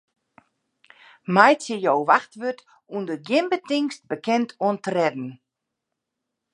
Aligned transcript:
Meitsje 1.35 1.75
jo 1.85 1.93
wachtwurd 2.09 2.59
ûnder 2.95 3.19
gjin 3.27 3.45
betingst 3.53 4.01
bekend 4.11 4.49
oan 4.65 4.77
tredden. 4.85 5.29